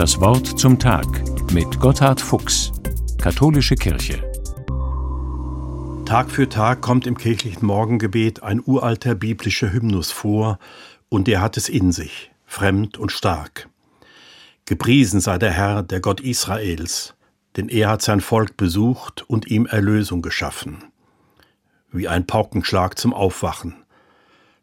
Das 0.00 0.18
Wort 0.18 0.58
zum 0.58 0.78
Tag 0.78 1.04
mit 1.52 1.78
Gotthard 1.78 2.22
Fuchs, 2.22 2.72
Katholische 3.20 3.74
Kirche. 3.74 4.22
Tag 6.06 6.30
für 6.30 6.48
Tag 6.48 6.80
kommt 6.80 7.06
im 7.06 7.18
kirchlichen 7.18 7.66
Morgengebet 7.66 8.42
ein 8.42 8.62
uralter 8.64 9.14
biblischer 9.14 9.70
Hymnus 9.70 10.10
vor, 10.10 10.58
und 11.10 11.28
er 11.28 11.42
hat 11.42 11.58
es 11.58 11.68
in 11.68 11.92
sich, 11.92 12.30
fremd 12.46 12.96
und 12.96 13.12
stark. 13.12 13.68
Gepriesen 14.64 15.20
sei 15.20 15.36
der 15.36 15.50
Herr, 15.50 15.82
der 15.82 16.00
Gott 16.00 16.22
Israels, 16.22 17.12
denn 17.58 17.68
er 17.68 17.90
hat 17.90 18.00
sein 18.00 18.22
Volk 18.22 18.56
besucht 18.56 19.28
und 19.28 19.48
ihm 19.48 19.66
Erlösung 19.66 20.22
geschaffen. 20.22 20.82
Wie 21.92 22.08
ein 22.08 22.26
Paukenschlag 22.26 22.98
zum 22.98 23.12
Aufwachen. 23.12 23.74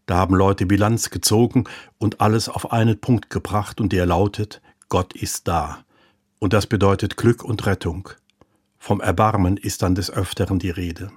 Da 0.07 0.15
haben 0.15 0.33
Leute 0.33 0.65
Bilanz 0.65 1.11
gezogen 1.11 1.65
und 1.99 2.21
alles 2.21 2.49
auf 2.49 2.71
einen 2.71 2.99
Punkt 2.99 3.29
gebracht, 3.29 3.79
und 3.79 3.93
der 3.93 4.07
lautet, 4.07 4.63
Gott 4.89 5.13
ist 5.13 5.47
da. 5.47 5.83
Und 6.39 6.53
das 6.53 6.67
bedeutet 6.67 7.17
Glück 7.17 7.43
und 7.43 7.65
Rettung. 7.65 8.09
Vom 8.77 9.01
Erbarmen 9.01 9.57
ist 9.57 9.81
dann 9.81 9.95
des 9.95 10.11
Öfteren 10.11 10.59
die 10.59 10.69
Rede. 10.69 11.11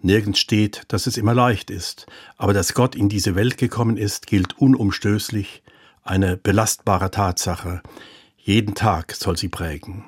Nirgends 0.00 0.38
steht, 0.38 0.84
dass 0.88 1.06
es 1.06 1.18
immer 1.18 1.34
leicht 1.34 1.70
ist, 1.70 2.06
aber 2.36 2.54
dass 2.54 2.72
Gott 2.72 2.94
in 2.94 3.08
diese 3.08 3.34
Welt 3.34 3.58
gekommen 3.58 3.98
ist, 3.98 4.26
gilt 4.26 4.58
unumstößlich, 4.58 5.62
eine 6.02 6.36
belastbare 6.38 7.10
Tatsache. 7.10 7.82
Jeden 8.38 8.74
Tag 8.74 9.12
soll 9.12 9.36
sie 9.36 9.48
prägen. 9.48 10.04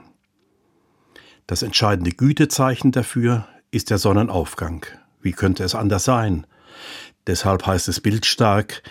Das 1.47 1.63
entscheidende 1.63 2.13
Gütezeichen 2.13 2.93
dafür 2.93 3.47
ist 3.71 3.91
der 3.91 3.99
Sonnenaufgang. 3.99 4.87
Wie 5.21 5.33
könnte 5.33 5.65
es 5.65 5.75
anders 5.75 6.05
sein? 6.05 6.47
Deshalb 7.27 7.67
heißt 7.67 7.89
es 7.89 8.01
bildstark, 8.01 8.83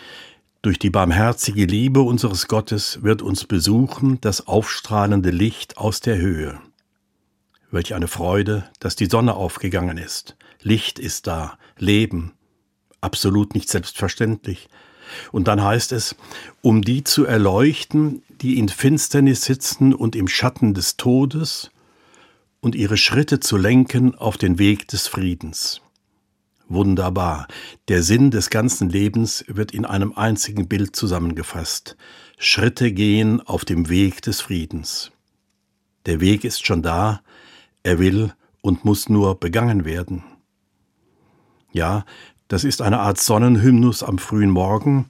durch 0.61 0.77
die 0.77 0.91
barmherzige 0.91 1.65
Liebe 1.65 2.01
unseres 2.01 2.47
Gottes 2.47 3.01
wird 3.01 3.21
uns 3.21 3.45
besuchen 3.45 4.19
das 4.21 4.47
aufstrahlende 4.47 5.31
Licht 5.31 5.77
aus 5.77 6.01
der 6.01 6.17
Höhe. 6.17 6.59
Welch 7.71 7.95
eine 7.95 8.07
Freude, 8.07 8.69
dass 8.79 8.95
die 8.95 9.07
Sonne 9.07 9.33
aufgegangen 9.33 9.97
ist. 9.97 10.35
Licht 10.61 10.99
ist 10.99 11.25
da, 11.25 11.57
Leben. 11.77 12.33
Absolut 12.99 13.55
nicht 13.55 13.69
selbstverständlich. 13.69 14.69
Und 15.31 15.47
dann 15.47 15.63
heißt 15.63 15.93
es, 15.93 16.15
um 16.61 16.83
die 16.83 17.03
zu 17.03 17.25
erleuchten, 17.25 18.21
die 18.41 18.59
in 18.59 18.69
Finsternis 18.69 19.43
sitzen 19.43 19.95
und 19.95 20.15
im 20.15 20.27
Schatten 20.27 20.73
des 20.73 20.95
Todes, 20.97 21.71
und 22.59 22.75
ihre 22.75 22.97
Schritte 22.97 23.39
zu 23.39 23.57
lenken 23.57 24.13
auf 24.13 24.37
den 24.37 24.59
Weg 24.59 24.87
des 24.87 25.07
Friedens. 25.07 25.81
Wunderbar. 26.73 27.47
Der 27.89 28.01
Sinn 28.01 28.31
des 28.31 28.49
ganzen 28.49 28.89
Lebens 28.89 29.43
wird 29.49 29.73
in 29.73 29.83
einem 29.85 30.13
einzigen 30.13 30.69
Bild 30.69 30.95
zusammengefasst. 30.95 31.97
Schritte 32.37 32.93
gehen 32.93 33.41
auf 33.41 33.65
dem 33.65 33.89
Weg 33.89 34.21
des 34.21 34.39
Friedens. 34.39 35.11
Der 36.05 36.21
Weg 36.21 36.45
ist 36.45 36.65
schon 36.65 36.81
da, 36.81 37.23
er 37.83 37.99
will 37.99 38.33
und 38.61 38.85
muss 38.85 39.09
nur 39.09 39.37
begangen 39.37 39.83
werden. 39.83 40.23
Ja, 41.73 42.05
das 42.47 42.63
ist 42.63 42.81
eine 42.81 42.99
Art 42.99 43.19
Sonnenhymnus 43.19 44.01
am 44.01 44.17
frühen 44.17 44.49
Morgen 44.49 45.09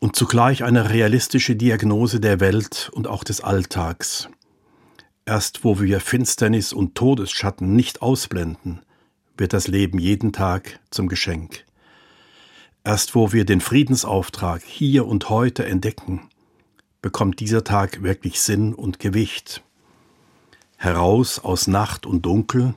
und 0.00 0.16
zugleich 0.16 0.64
eine 0.64 0.90
realistische 0.90 1.56
Diagnose 1.56 2.20
der 2.20 2.40
Welt 2.40 2.90
und 2.92 3.06
auch 3.06 3.24
des 3.24 3.40
Alltags. 3.40 4.28
Erst 5.24 5.64
wo 5.64 5.80
wir 5.80 6.00
Finsternis 6.00 6.74
und 6.74 6.94
Todesschatten 6.94 7.74
nicht 7.74 8.02
ausblenden, 8.02 8.82
wird 9.36 9.52
das 9.52 9.68
Leben 9.68 9.98
jeden 9.98 10.32
Tag 10.32 10.80
zum 10.90 11.08
Geschenk. 11.08 11.64
Erst 12.84 13.14
wo 13.14 13.32
wir 13.32 13.44
den 13.44 13.60
Friedensauftrag 13.60 14.62
hier 14.62 15.06
und 15.06 15.30
heute 15.30 15.64
entdecken, 15.64 16.28
bekommt 17.02 17.40
dieser 17.40 17.64
Tag 17.64 18.02
wirklich 18.02 18.40
Sinn 18.40 18.74
und 18.74 18.98
Gewicht. 18.98 19.62
Heraus 20.76 21.38
aus 21.38 21.66
Nacht 21.66 22.06
und 22.06 22.26
Dunkel, 22.26 22.74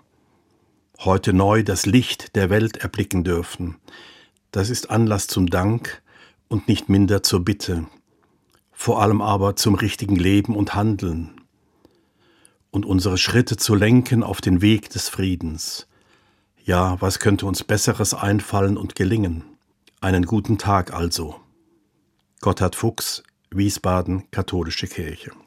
heute 1.00 1.34
neu 1.34 1.64
das 1.64 1.86
Licht 1.86 2.36
der 2.36 2.50
Welt 2.50 2.78
erblicken 2.78 3.24
dürfen, 3.24 3.76
das 4.52 4.70
ist 4.70 4.90
Anlass 4.90 5.28
zum 5.28 5.48
Dank 5.48 6.02
und 6.48 6.68
nicht 6.68 6.90
minder 6.90 7.22
zur 7.22 7.44
Bitte, 7.44 7.86
vor 8.72 9.02
allem 9.02 9.22
aber 9.22 9.56
zum 9.56 9.76
richtigen 9.76 10.16
Leben 10.16 10.56
und 10.56 10.74
Handeln 10.74 11.42
und 12.72 12.86
unsere 12.86 13.18
Schritte 13.18 13.58
zu 13.58 13.76
lenken 13.76 14.24
auf 14.24 14.40
den 14.40 14.62
Weg 14.62 14.90
des 14.90 15.10
Friedens, 15.10 15.88
ja, 16.68 17.00
was 17.00 17.20
könnte 17.20 17.46
uns 17.46 17.64
Besseres 17.64 18.14
einfallen 18.14 18.76
und 18.76 18.94
gelingen? 18.94 19.46
Einen 20.02 20.26
guten 20.26 20.58
Tag 20.58 20.94
also. 20.94 21.40
Gotthard 22.42 22.76
Fuchs, 22.76 23.24
Wiesbaden, 23.50 24.30
Katholische 24.32 24.88
Kirche. 24.88 25.32